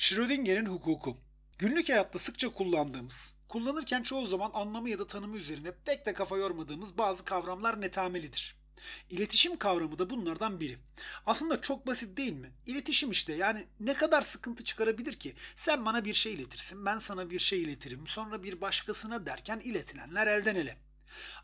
Schrödinger'in 0.00 0.66
hukuku. 0.66 1.16
Günlük 1.58 1.88
hayatta 1.88 2.18
sıkça 2.18 2.48
kullandığımız, 2.48 3.32
kullanırken 3.48 4.02
çoğu 4.02 4.26
zaman 4.26 4.50
anlamı 4.54 4.90
ya 4.90 4.98
da 4.98 5.06
tanımı 5.06 5.36
üzerine 5.36 5.72
pek 5.84 6.06
de 6.06 6.12
kafa 6.12 6.36
yormadığımız 6.36 6.98
bazı 6.98 7.24
kavramlar 7.24 7.80
netamelidir. 7.80 8.56
İletişim 9.10 9.56
kavramı 9.56 9.98
da 9.98 10.10
bunlardan 10.10 10.60
biri. 10.60 10.78
Aslında 11.26 11.60
çok 11.60 11.86
basit 11.86 12.16
değil 12.16 12.32
mi? 12.32 12.50
İletişim 12.66 13.10
işte 13.10 13.32
yani 13.32 13.66
ne 13.80 13.94
kadar 13.94 14.22
sıkıntı 14.22 14.64
çıkarabilir 14.64 15.12
ki? 15.12 15.34
Sen 15.56 15.86
bana 15.86 16.04
bir 16.04 16.14
şey 16.14 16.34
iletirsin, 16.34 16.86
ben 16.86 16.98
sana 16.98 17.30
bir 17.30 17.38
şey 17.38 17.62
iletirim, 17.62 18.06
sonra 18.06 18.42
bir 18.42 18.60
başkasına 18.60 19.26
derken 19.26 19.60
iletilenler 19.60 20.26
elden 20.26 20.56
ele. 20.56 20.76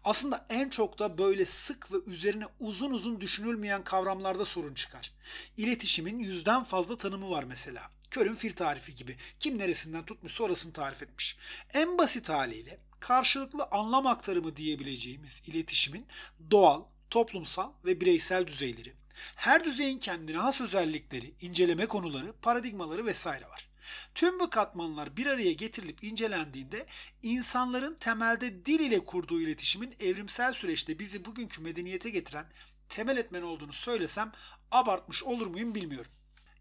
Aslında 0.04 0.46
en 0.48 0.68
çok 0.68 0.98
da 0.98 1.18
böyle 1.18 1.46
sık 1.46 1.92
ve 1.92 1.96
üzerine 2.06 2.44
uzun 2.60 2.90
uzun 2.90 3.20
düşünülmeyen 3.20 3.84
kavramlarda 3.84 4.44
sorun 4.44 4.74
çıkar. 4.74 5.12
İletişimin 5.56 6.18
yüzden 6.18 6.62
fazla 6.62 6.96
tanımı 6.96 7.30
var 7.30 7.44
mesela. 7.44 7.90
Körün 8.14 8.34
fil 8.34 8.52
tarifi 8.52 8.94
gibi. 8.94 9.16
Kim 9.40 9.58
neresinden 9.58 10.04
tutmuş 10.04 10.40
orasını 10.40 10.72
tarif 10.72 11.02
etmiş. 11.02 11.36
En 11.72 11.98
basit 11.98 12.28
haliyle 12.28 12.78
karşılıklı 13.00 13.64
anlam 13.70 14.06
aktarımı 14.06 14.56
diyebileceğimiz 14.56 15.42
iletişimin 15.46 16.06
doğal, 16.50 16.82
toplumsal 17.10 17.72
ve 17.84 18.00
bireysel 18.00 18.46
düzeyleri. 18.46 18.92
Her 19.36 19.64
düzeyin 19.64 19.98
kendine 19.98 20.36
has 20.36 20.60
özellikleri, 20.60 21.34
inceleme 21.40 21.86
konuları, 21.86 22.32
paradigmaları 22.42 23.06
vesaire 23.06 23.48
var. 23.48 23.68
Tüm 24.14 24.40
bu 24.40 24.50
katmanlar 24.50 25.16
bir 25.16 25.26
araya 25.26 25.52
getirilip 25.52 26.04
incelendiğinde 26.04 26.86
insanların 27.22 27.94
temelde 27.94 28.66
dil 28.66 28.80
ile 28.80 29.04
kurduğu 29.04 29.40
iletişimin 29.40 29.94
evrimsel 30.00 30.54
süreçte 30.54 30.98
bizi 30.98 31.24
bugünkü 31.24 31.62
medeniyete 31.62 32.10
getiren 32.10 32.46
temel 32.88 33.16
etmen 33.16 33.42
olduğunu 33.42 33.72
söylesem 33.72 34.32
abartmış 34.70 35.22
olur 35.22 35.46
muyum 35.46 35.74
bilmiyorum. 35.74 36.10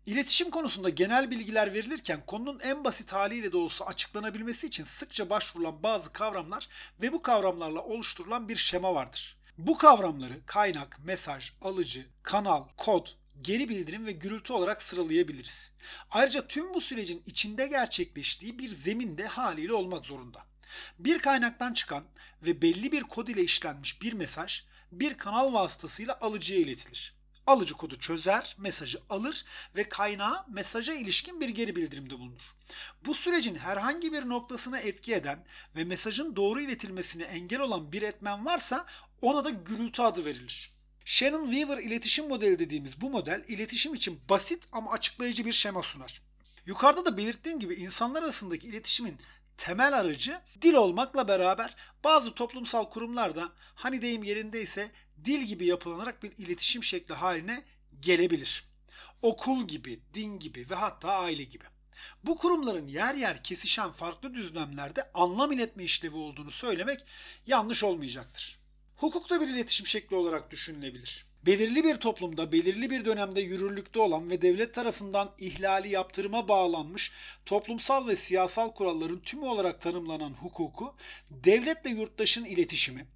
İletişim 0.05 0.49
konusunda 0.49 0.89
genel 0.89 1.31
bilgiler 1.31 1.73
verilirken 1.73 2.25
konunun 2.25 2.59
en 2.59 2.83
basit 2.83 3.13
haliyle 3.13 3.51
de 3.51 3.57
olsa 3.57 3.85
açıklanabilmesi 3.85 4.67
için 4.67 4.83
sıkça 4.83 5.29
başvurulan 5.29 5.83
bazı 5.83 6.13
kavramlar 6.13 6.69
ve 7.01 7.13
bu 7.13 7.21
kavramlarla 7.21 7.81
oluşturulan 7.81 8.49
bir 8.49 8.55
şema 8.55 8.95
vardır. 8.95 9.37
Bu 9.57 9.77
kavramları 9.77 10.45
kaynak, 10.45 10.99
mesaj, 11.03 11.51
alıcı, 11.61 12.05
kanal, 12.23 12.63
kod, 12.77 13.07
geri 13.41 13.69
bildirim 13.69 14.05
ve 14.05 14.11
gürültü 14.11 14.53
olarak 14.53 14.81
sıralayabiliriz. 14.81 15.71
Ayrıca 16.11 16.47
tüm 16.47 16.73
bu 16.73 16.81
sürecin 16.81 17.23
içinde 17.25 17.67
gerçekleştiği 17.67 18.59
bir 18.59 18.69
zeminde 18.69 19.27
haliyle 19.27 19.73
olmak 19.73 20.05
zorunda. 20.05 20.45
Bir 20.99 21.19
kaynaktan 21.19 21.73
çıkan 21.73 22.03
ve 22.41 22.61
belli 22.61 22.91
bir 22.91 23.01
kod 23.01 23.27
ile 23.27 23.43
işlenmiş 23.43 24.01
bir 24.01 24.13
mesaj 24.13 24.63
bir 24.91 25.17
kanal 25.17 25.53
vasıtasıyla 25.53 26.17
alıcıya 26.21 26.59
iletilir. 26.59 27.22
Alıcı 27.47 27.73
kodu 27.73 27.99
çözer, 27.99 28.55
mesajı 28.57 28.99
alır 29.09 29.45
ve 29.75 29.89
kaynağa 29.89 30.45
mesaja 30.49 30.93
ilişkin 30.93 31.41
bir 31.41 31.49
geri 31.49 31.75
bildirimde 31.75 32.19
bulunur. 32.19 32.41
Bu 33.05 33.13
sürecin 33.13 33.55
herhangi 33.55 34.13
bir 34.13 34.29
noktasına 34.29 34.79
etki 34.79 35.13
eden 35.13 35.45
ve 35.75 35.83
mesajın 35.83 36.35
doğru 36.35 36.61
iletilmesine 36.61 37.23
engel 37.23 37.59
olan 37.59 37.91
bir 37.91 38.01
etmen 38.01 38.45
varsa 38.45 38.85
ona 39.21 39.43
da 39.43 39.49
gürültü 39.49 40.01
adı 40.01 40.25
verilir. 40.25 40.73
Shannon 41.05 41.51
Weaver 41.51 41.77
iletişim 41.77 42.27
modeli 42.27 42.59
dediğimiz 42.59 43.01
bu 43.01 43.09
model 43.09 43.43
iletişim 43.47 43.93
için 43.93 44.19
basit 44.29 44.67
ama 44.71 44.91
açıklayıcı 44.91 45.45
bir 45.45 45.53
şema 45.53 45.83
sunar. 45.83 46.21
Yukarıda 46.65 47.05
da 47.05 47.17
belirttiğim 47.17 47.59
gibi 47.59 47.75
insanlar 47.75 48.23
arasındaki 48.23 48.67
iletişimin 48.67 49.19
temel 49.57 49.99
aracı 49.99 50.41
dil 50.61 50.73
olmakla 50.73 51.27
beraber 51.27 51.75
bazı 52.03 52.33
toplumsal 52.33 52.89
kurumlar 52.89 53.35
da 53.35 53.51
hani 53.75 54.01
deyim 54.01 54.23
yerindeyse 54.23 54.91
dil 55.25 55.41
gibi 55.43 55.65
yapılanarak 55.65 56.23
bir 56.23 56.31
iletişim 56.37 56.83
şekli 56.83 57.13
haline 57.13 57.65
gelebilir. 57.99 58.65
Okul 59.21 59.67
gibi, 59.67 59.99
din 60.13 60.39
gibi 60.39 60.69
ve 60.69 60.75
hatta 60.75 61.11
aile 61.11 61.43
gibi. 61.43 61.63
Bu 62.23 62.37
kurumların 62.37 62.87
yer 62.87 63.15
yer 63.15 63.43
kesişen 63.43 63.91
farklı 63.91 64.33
düzlemlerde 64.33 65.11
anlam 65.13 65.51
iletme 65.51 65.83
işlevi 65.83 66.15
olduğunu 66.15 66.51
söylemek 66.51 67.05
yanlış 67.47 67.83
olmayacaktır. 67.83 68.59
Hukuk 68.95 69.29
da 69.29 69.41
bir 69.41 69.47
iletişim 69.47 69.87
şekli 69.87 70.15
olarak 70.15 70.51
düşünülebilir. 70.51 71.25
Belirli 71.45 71.83
bir 71.83 71.95
toplumda 71.95 72.51
belirli 72.51 72.89
bir 72.89 73.05
dönemde 73.05 73.41
yürürlükte 73.41 73.99
olan 73.99 74.29
ve 74.29 74.41
devlet 74.41 74.73
tarafından 74.73 75.31
ihlali 75.39 75.89
yaptırıma 75.89 76.47
bağlanmış 76.47 77.11
toplumsal 77.45 78.07
ve 78.07 78.15
siyasal 78.15 78.71
kuralların 78.71 79.19
tümü 79.19 79.45
olarak 79.45 79.81
tanımlanan 79.81 80.33
hukuku, 80.33 80.95
devletle 81.31 81.89
yurttaşın 81.89 82.45
iletişimi, 82.45 83.07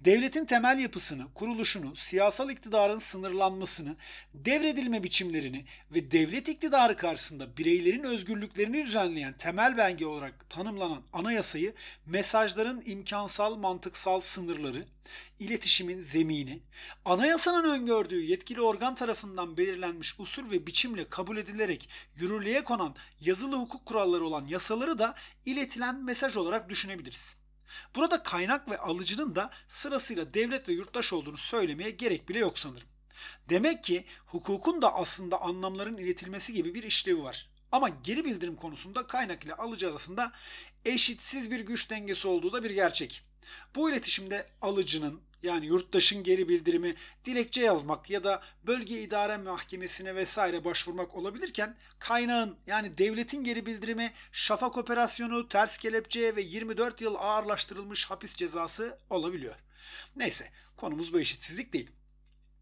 devletin 0.00 0.44
temel 0.44 0.78
yapısını, 0.78 1.34
kuruluşunu, 1.34 1.96
siyasal 1.96 2.50
iktidarın 2.50 2.98
sınırlanmasını, 2.98 3.96
devredilme 4.34 5.02
biçimlerini 5.02 5.64
ve 5.90 6.10
devlet 6.10 6.48
iktidarı 6.48 6.96
karşısında 6.96 7.56
bireylerin 7.56 8.02
özgürlüklerini 8.04 8.86
düzenleyen 8.86 9.32
temel 9.32 9.76
belge 9.76 10.06
olarak 10.06 10.50
tanımlanan 10.50 11.02
anayasayı 11.12 11.74
mesajların 12.06 12.82
imkansal 12.86 13.56
mantıksal 13.56 14.20
sınırları, 14.20 14.84
iletişimin 15.40 16.00
zemini, 16.00 16.60
anayasanın 17.04 17.70
öngördüğü 17.70 18.22
yetkili 18.22 18.60
organ 18.60 18.94
tarafından 18.94 19.56
belirlenmiş 19.56 20.20
usul 20.20 20.50
ve 20.50 20.66
biçimle 20.66 21.08
kabul 21.08 21.36
edilerek 21.36 21.88
yürürlüğe 22.16 22.64
konan 22.64 22.94
yazılı 23.20 23.56
hukuk 23.56 23.86
kuralları 23.86 24.24
olan 24.24 24.46
yasaları 24.46 24.98
da 24.98 25.14
iletilen 25.46 26.04
mesaj 26.04 26.36
olarak 26.36 26.68
düşünebiliriz. 26.68 27.41
Burada 27.94 28.22
kaynak 28.22 28.70
ve 28.70 28.78
alıcının 28.78 29.34
da 29.34 29.50
sırasıyla 29.68 30.34
devlet 30.34 30.68
ve 30.68 30.72
yurttaş 30.72 31.12
olduğunu 31.12 31.36
söylemeye 31.36 31.90
gerek 31.90 32.28
bile 32.28 32.38
yok 32.38 32.58
sanırım. 32.58 32.88
Demek 33.48 33.84
ki 33.84 34.04
hukukun 34.26 34.82
da 34.82 34.94
aslında 34.94 35.40
anlamların 35.40 35.96
iletilmesi 35.96 36.52
gibi 36.52 36.74
bir 36.74 36.82
işlevi 36.82 37.22
var. 37.22 37.48
Ama 37.72 37.88
geri 37.88 38.24
bildirim 38.24 38.56
konusunda 38.56 39.06
kaynak 39.06 39.44
ile 39.44 39.54
alıcı 39.54 39.90
arasında 39.90 40.32
eşitsiz 40.84 41.50
bir 41.50 41.60
güç 41.60 41.90
dengesi 41.90 42.28
olduğu 42.28 42.52
da 42.52 42.64
bir 42.64 42.70
gerçek. 42.70 43.22
Bu 43.74 43.90
iletişimde 43.90 44.46
alıcının 44.62 45.20
yani 45.42 45.66
yurttaşın 45.66 46.22
geri 46.22 46.48
bildirimi 46.48 46.94
dilekçe 47.24 47.60
yazmak 47.60 48.10
ya 48.10 48.24
da 48.24 48.42
bölge 48.66 49.00
idare 49.00 49.36
mahkemesine 49.36 50.14
vesaire 50.14 50.64
başvurmak 50.64 51.14
olabilirken 51.14 51.76
kaynağın 51.98 52.56
yani 52.66 52.98
devletin 52.98 53.44
geri 53.44 53.66
bildirimi 53.66 54.12
şafak 54.32 54.78
operasyonu, 54.78 55.48
ters 55.48 55.78
kelepçe 55.78 56.36
ve 56.36 56.42
24 56.42 57.00
yıl 57.00 57.14
ağırlaştırılmış 57.14 58.04
hapis 58.04 58.36
cezası 58.36 58.98
olabiliyor. 59.10 59.54
Neyse 60.16 60.50
konumuz 60.76 61.12
bu 61.12 61.20
eşitsizlik 61.20 61.72
değil. 61.72 61.90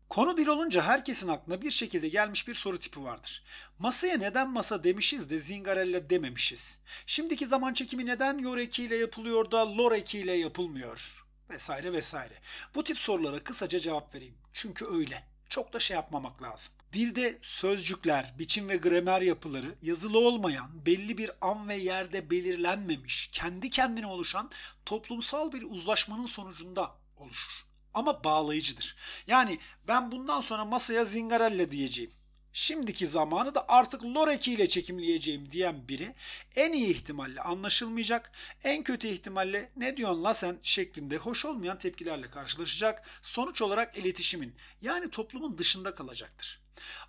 Konu 0.09 0.37
dil 0.37 0.47
olunca 0.47 0.83
herkesin 0.83 1.29
aklına 1.29 1.63
bir 1.63 1.71
şekilde 1.71 2.09
gelmiş 2.09 2.49
bir 2.49 2.55
soru 2.55 2.79
tipi 2.79 3.05
vardır. 3.05 3.43
Masaya 3.79 4.17
neden 4.19 4.51
masa 4.51 4.85
demişiz 4.85 5.31
de 5.31 5.39
zingarella 5.39 6.11
dememişiz? 6.11 6.79
Şimdiki 7.07 7.47
zaman 7.47 7.75
çekimi 7.75 8.07
neden 8.07 8.39
yor 8.39 8.59
ekiyle 8.59 8.97
yapılıyor 8.97 9.51
da 9.51 9.77
lor 9.77 9.93
ekiyle 9.93 10.33
yapılmıyor? 10.33 11.25
Vesaire 11.51 11.93
vesaire. 11.93 12.35
Bu 12.75 12.85
tip 12.85 12.99
sorulara 12.99 13.45
kısaca 13.45 13.79
cevap 13.79 14.15
vereyim. 14.15 14.35
Çünkü 14.53 14.87
öyle. 14.87 15.25
Çok 15.49 15.73
da 15.73 15.81
şey 15.81 15.95
yapmamak 15.95 16.43
lazım. 16.43 16.73
Dilde 16.93 17.39
sözcükler, 17.43 18.35
biçim 18.39 18.69
ve 18.69 18.77
gramer 18.77 19.23
yapıları 19.23 19.75
yazılı 19.83 20.19
olmayan, 20.19 20.87
belli 20.87 21.19
bir 21.19 21.31
an 21.41 21.69
ve 21.69 21.75
yerde 21.75 22.31
belirlenmemiş, 22.31 23.31
kendi 23.33 23.71
kendine 23.71 24.07
oluşan 24.07 24.51
toplumsal 24.87 25.53
bir 25.53 25.63
uzlaşmanın 25.63 26.27
sonucunda 26.27 26.97
oluşur 27.17 27.71
ama 27.95 28.25
bağlayıcıdır. 28.25 28.97
Yani 29.27 29.59
ben 29.89 30.13
bundan 30.13 30.41
sonra 30.41 30.65
masaya 30.65 31.05
zingarella 31.05 31.71
diyeceğim. 31.71 32.13
Şimdiki 32.53 33.07
zamanı 33.07 33.55
da 33.55 33.65
artık 33.69 34.05
loreki 34.05 34.53
ile 34.53 34.69
çekimleyeceğim 34.69 35.53
diyen 35.53 35.89
biri 35.89 36.15
en 36.57 36.73
iyi 36.73 36.89
ihtimalle 36.89 37.41
anlaşılmayacak, 37.41 38.33
en 38.65 38.83
kötü 38.83 39.09
ihtimalle 39.09 39.71
ne 39.77 39.97
diyorsun 39.97 40.25
la 40.25 40.35
sen 40.35 40.59
şeklinde 40.63 41.17
hoş 41.17 41.45
olmayan 41.45 41.79
tepkilerle 41.79 42.31
karşılaşacak. 42.31 43.03
Sonuç 43.23 43.63
olarak 43.63 43.99
iletişimin 43.99 44.55
yani 44.83 45.11
toplumun 45.11 45.59
dışında 45.59 45.95
kalacaktır. 45.95 46.61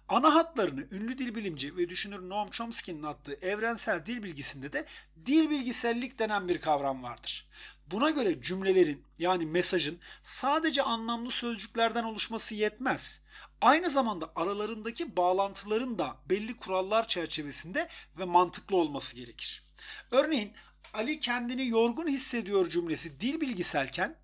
Ana 0.10 0.36
hatlarını 0.36 0.88
ünlü 0.92 1.18
dil 1.18 1.36
bilimci 1.36 1.78
ve 1.78 1.90
düşünür 1.90 2.30
Noam 2.30 2.50
Chomsky'nin 2.50 3.04
attığı 3.04 3.34
evrensel 3.34 4.06
dil 4.06 4.24
bilgisinde 4.24 4.74
de 4.74 4.86
dil 5.26 5.50
bilgisellik 5.50 6.20
denen 6.20 6.48
bir 6.48 6.62
kavram 6.62 7.04
vardır. 7.04 7.48
Buna 7.88 8.10
göre 8.10 8.42
cümlelerin 8.42 9.04
yani 9.20 9.46
mesajın 9.46 10.00
sadece 10.24 10.84
anlamlı 10.84 11.32
sözcüklerden 11.32 12.04
oluşması 12.04 12.56
yetmez. 12.56 13.22
Aynı 13.62 13.90
zamanda 13.90 14.32
aralarındaki 14.36 15.18
bağlantıların 15.18 16.00
da 16.00 16.18
belli 16.30 16.58
kurallar 16.58 17.08
çerçevesinde 17.08 17.88
ve 18.18 18.26
mantıklı 18.26 18.78
olması 18.78 19.16
gerekir. 19.16 19.64
Örneğin 20.12 20.54
Ali 20.94 21.20
kendini 21.20 21.68
yorgun 21.68 22.08
hissediyor 22.08 22.70
cümlesi 22.70 23.20
dil 23.20 23.42
bilgiselken 23.42 24.16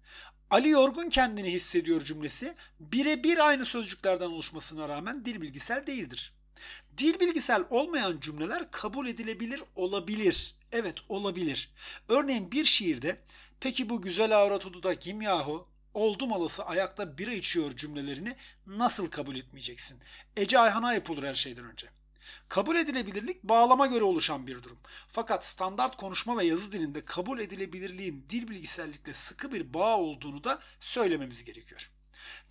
Ali 0.51 0.69
yorgun 0.69 1.09
kendini 1.09 1.51
hissediyor 1.51 2.01
cümlesi 2.01 2.55
birebir 2.79 3.47
aynı 3.47 3.65
sözcüklerden 3.65 4.25
oluşmasına 4.25 4.89
rağmen 4.89 5.25
dil 5.25 5.41
bilgisel 5.41 5.87
değildir. 5.87 6.33
Dil 6.97 7.19
bilgisel 7.19 7.63
olmayan 7.69 8.19
cümleler 8.19 8.71
kabul 8.71 9.07
edilebilir 9.07 9.63
olabilir. 9.75 10.55
Evet 10.71 10.95
olabilir. 11.09 11.71
Örneğin 12.09 12.51
bir 12.51 12.65
şiirde 12.65 13.21
peki 13.59 13.89
bu 13.89 14.01
güzel 14.01 14.37
avrat 14.37 14.83
da 14.83 14.99
kim 14.99 15.21
yahu? 15.21 15.67
Oldum 15.93 16.33
alası 16.33 16.65
ayakta 16.65 17.17
bira 17.17 17.31
içiyor 17.31 17.75
cümlelerini 17.75 18.35
nasıl 18.67 19.07
kabul 19.07 19.35
etmeyeceksin? 19.35 19.99
Ece 20.37 20.59
Ayhan'a 20.59 20.93
yapılır 20.93 21.23
her 21.23 21.35
şeyden 21.35 21.65
önce. 21.65 21.96
Kabul 22.49 22.75
edilebilirlik 22.75 23.43
bağlama 23.43 23.87
göre 23.87 24.03
oluşan 24.03 24.47
bir 24.47 24.63
durum. 24.63 24.77
Fakat 25.11 25.45
standart 25.45 25.97
konuşma 25.97 26.37
ve 26.37 26.45
yazı 26.45 26.71
dilinde 26.71 27.05
kabul 27.05 27.39
edilebilirliğin 27.39 28.25
dil 28.29 28.47
bilgisellikle 28.47 29.13
sıkı 29.13 29.51
bir 29.51 29.73
bağ 29.73 29.97
olduğunu 29.97 30.43
da 30.43 30.59
söylememiz 30.81 31.43
gerekiyor. 31.43 31.91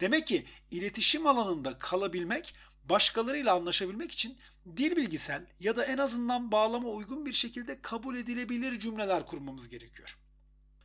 Demek 0.00 0.26
ki 0.26 0.46
iletişim 0.70 1.26
alanında 1.26 1.78
kalabilmek, 1.78 2.54
başkalarıyla 2.84 3.54
anlaşabilmek 3.54 4.12
için 4.12 4.38
dil 4.76 4.96
bilgisel 4.96 5.46
ya 5.60 5.76
da 5.76 5.84
en 5.84 5.98
azından 5.98 6.52
bağlama 6.52 6.88
uygun 6.88 7.26
bir 7.26 7.32
şekilde 7.32 7.80
kabul 7.82 8.16
edilebilir 8.16 8.78
cümleler 8.78 9.26
kurmamız 9.26 9.68
gerekiyor. 9.68 10.18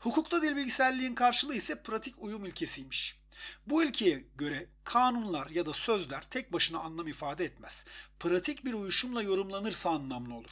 Hukukta 0.01 0.42
dil 0.42 0.56
bilgiselliğin 0.56 1.15
karşılığı 1.15 1.56
ise 1.56 1.83
pratik 1.83 2.15
uyum 2.18 2.45
ilkesiymiş. 2.45 3.18
Bu 3.68 3.83
ilkeye 3.83 4.25
göre 4.36 4.68
kanunlar 4.83 5.50
ya 5.50 5.65
da 5.65 5.74
sözler 5.74 6.24
tek 6.30 6.53
başına 6.53 6.80
anlam 6.80 7.07
ifade 7.07 7.45
etmez. 7.45 7.86
Pratik 8.19 8.65
bir 8.65 8.74
uyuşumla 8.74 9.21
yorumlanırsa 9.21 9.89
anlamlı 9.89 10.36
olur. 10.36 10.51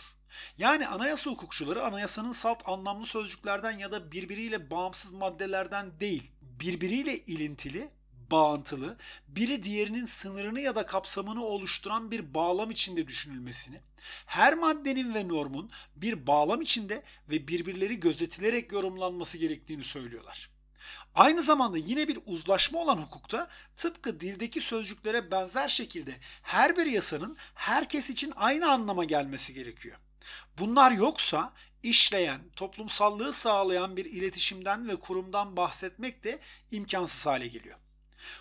Yani 0.57 0.87
anayasa 0.87 1.31
hukukçuları 1.31 1.85
anayasanın 1.85 2.31
salt 2.31 2.63
anlamlı 2.65 3.05
sözcüklerden 3.05 3.77
ya 3.77 3.91
da 3.91 4.11
birbiriyle 4.11 4.71
bağımsız 4.71 5.11
maddelerden 5.11 5.99
değil, 5.99 6.31
birbiriyle 6.41 7.17
ilintili, 7.17 7.89
bağıntılı, 8.31 8.97
biri 9.27 9.61
diğerinin 9.63 10.05
sınırını 10.05 10.61
ya 10.61 10.75
da 10.75 10.85
kapsamını 10.85 11.45
oluşturan 11.45 12.11
bir 12.11 12.33
bağlam 12.33 12.71
içinde 12.71 13.07
düşünülmesini, 13.07 13.81
her 14.25 14.53
maddenin 14.53 15.13
ve 15.13 15.27
normun 15.27 15.71
bir 15.95 16.27
bağlam 16.27 16.61
içinde 16.61 17.03
ve 17.29 17.47
birbirleri 17.47 17.99
gözetilerek 17.99 18.71
yorumlanması 18.71 19.37
gerektiğini 19.37 19.83
söylüyorlar. 19.83 20.49
Aynı 21.15 21.41
zamanda 21.41 21.77
yine 21.77 22.07
bir 22.07 22.19
uzlaşma 22.25 22.79
olan 22.79 22.97
hukukta 22.97 23.47
tıpkı 23.75 24.19
dildeki 24.19 24.61
sözcüklere 24.61 25.31
benzer 25.31 25.67
şekilde 25.67 26.15
her 26.43 26.77
bir 26.77 26.85
yasanın 26.85 27.37
herkes 27.55 28.09
için 28.09 28.33
aynı 28.35 28.71
anlama 28.71 29.03
gelmesi 29.03 29.53
gerekiyor. 29.53 29.97
Bunlar 30.59 30.91
yoksa 30.91 31.53
işleyen, 31.83 32.41
toplumsallığı 32.55 33.33
sağlayan 33.33 33.97
bir 33.97 34.05
iletişimden 34.05 34.87
ve 34.87 34.95
kurumdan 34.95 35.57
bahsetmek 35.57 36.23
de 36.23 36.39
imkansız 36.71 37.25
hale 37.25 37.47
geliyor. 37.47 37.77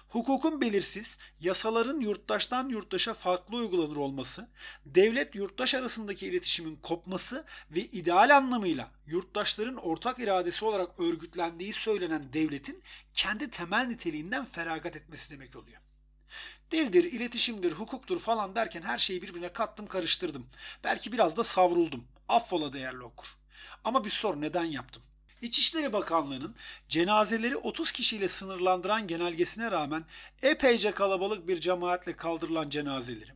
Hukukun 0.08 0.60
belirsiz, 0.60 1.18
yasaların 1.40 2.00
yurttaştan 2.00 2.68
yurttaşa 2.68 3.14
farklı 3.14 3.56
uygulanır 3.56 3.96
olması, 3.96 4.48
devlet 4.86 5.34
yurttaş 5.34 5.74
arasındaki 5.74 6.26
iletişimin 6.26 6.76
kopması 6.76 7.44
ve 7.70 7.80
ideal 7.80 8.36
anlamıyla 8.36 8.90
yurttaşların 9.06 9.76
ortak 9.76 10.18
iradesi 10.18 10.64
olarak 10.64 11.00
örgütlendiği 11.00 11.72
söylenen 11.72 12.32
devletin 12.32 12.82
kendi 13.14 13.50
temel 13.50 13.86
niteliğinden 13.86 14.44
feragat 14.44 14.96
etmesi 14.96 15.30
demek 15.30 15.56
oluyor. 15.56 15.80
Dildir, 16.70 17.04
iletişimdir, 17.04 17.72
hukuktur 17.72 18.18
falan 18.18 18.54
derken 18.54 18.82
her 18.82 18.98
şeyi 18.98 19.22
birbirine 19.22 19.48
kattım 19.48 19.86
karıştırdım. 19.86 20.46
Belki 20.84 21.12
biraz 21.12 21.36
da 21.36 21.44
savruldum. 21.44 22.04
Affola 22.28 22.72
değerli 22.72 23.02
okur. 23.02 23.26
Ama 23.84 24.04
bir 24.04 24.10
sor 24.10 24.40
neden 24.40 24.64
yaptım? 24.64 25.02
İçişleri 25.42 25.92
Bakanlığı'nın 25.92 26.54
cenazeleri 26.88 27.56
30 27.56 27.92
kişiyle 27.92 28.28
sınırlandıran 28.28 29.06
genelgesine 29.06 29.70
rağmen 29.70 30.04
epeyce 30.42 30.90
kalabalık 30.90 31.48
bir 31.48 31.60
cemaatle 31.60 32.16
kaldırılan 32.16 32.70
cenazeleri, 32.70 33.32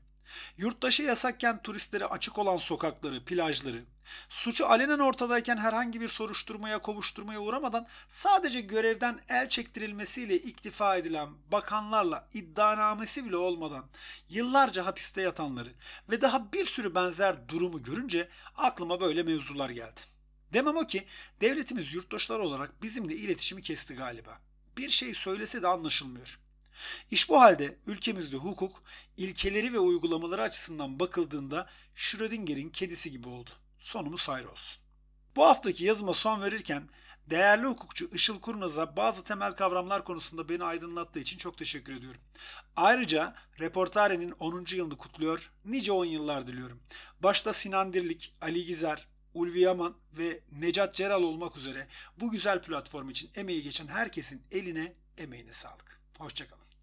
yurttaşı 0.58 1.02
yasakken 1.02 1.62
turistlere 1.62 2.06
açık 2.06 2.38
olan 2.38 2.58
sokakları, 2.58 3.24
plajları, 3.24 3.82
suçu 4.28 4.66
alenen 4.66 4.98
ortadayken 4.98 5.56
herhangi 5.56 6.00
bir 6.00 6.08
soruşturmaya, 6.08 6.78
kovuşturmaya 6.78 7.40
uğramadan 7.40 7.86
sadece 8.08 8.60
görevden 8.60 9.20
el 9.28 9.48
çektirilmesiyle 9.48 10.36
iktifa 10.36 10.96
edilen 10.96 11.28
bakanlarla 11.52 12.28
iddianamesi 12.34 13.24
bile 13.24 13.36
olmadan 13.36 13.84
yıllarca 14.28 14.86
hapiste 14.86 15.22
yatanları 15.22 15.72
ve 16.10 16.20
daha 16.20 16.52
bir 16.52 16.64
sürü 16.64 16.94
benzer 16.94 17.48
durumu 17.48 17.82
görünce 17.82 18.28
aklıma 18.56 19.00
böyle 19.00 19.22
mevzular 19.22 19.70
geldi. 19.70 20.00
Demem 20.52 20.76
o 20.76 20.86
ki 20.86 21.06
devletimiz 21.40 21.94
yurttaşlar 21.94 22.38
olarak 22.38 22.82
bizimle 22.82 23.14
iletişimi 23.14 23.62
kesti 23.62 23.94
galiba. 23.94 24.40
Bir 24.76 24.88
şey 24.88 25.14
söylese 25.14 25.62
de 25.62 25.68
anlaşılmıyor. 25.68 26.38
İş 27.10 27.28
bu 27.28 27.40
halde 27.40 27.78
ülkemizde 27.86 28.36
hukuk 28.36 28.82
ilkeleri 29.16 29.72
ve 29.72 29.78
uygulamaları 29.78 30.42
açısından 30.42 31.00
bakıldığında 31.00 31.68
Schrödinger'in 31.94 32.70
kedisi 32.70 33.10
gibi 33.10 33.28
oldu. 33.28 33.50
Sonumuz 33.78 34.28
hayır 34.28 34.46
olsun. 34.46 34.82
Bu 35.36 35.46
haftaki 35.46 35.84
yazıma 35.84 36.14
son 36.14 36.42
verirken 36.42 36.88
değerli 37.30 37.66
hukukçu 37.66 38.10
Işıl 38.12 38.40
Kurnaz'a 38.40 38.96
bazı 38.96 39.24
temel 39.24 39.52
kavramlar 39.52 40.04
konusunda 40.04 40.48
beni 40.48 40.64
aydınlattığı 40.64 41.20
için 41.20 41.38
çok 41.38 41.58
teşekkür 41.58 41.96
ediyorum. 41.96 42.20
Ayrıca 42.76 43.34
Reportare'nin 43.60 44.30
10. 44.30 44.64
yılını 44.72 44.96
kutluyor, 44.96 45.50
nice 45.64 45.92
10 45.92 46.04
yıllar 46.04 46.46
diliyorum. 46.46 46.80
Başta 47.20 47.52
Sinan 47.52 47.92
Dirlik, 47.92 48.34
Ali 48.40 48.64
Gizer, 48.64 49.08
Ulvi 49.34 49.60
Yaman 49.60 49.94
ve 50.12 50.40
Necat 50.52 50.94
Ceral 50.94 51.22
olmak 51.22 51.56
üzere 51.56 51.88
bu 52.20 52.30
güzel 52.30 52.62
platform 52.62 53.10
için 53.10 53.30
emeği 53.36 53.62
geçen 53.62 53.86
herkesin 53.86 54.42
eline 54.50 54.92
emeğine 55.18 55.52
sağlık. 55.52 56.00
Hoşçakalın. 56.18 56.71